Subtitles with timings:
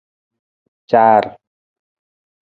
[0.89, 1.23] Car.